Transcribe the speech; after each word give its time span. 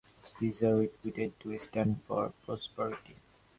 These 0.39 0.63
are 0.63 0.77
reputed 0.77 1.39
to 1.41 1.59
stand 1.59 1.99
for 2.07 2.33
prosperity. 2.43 3.17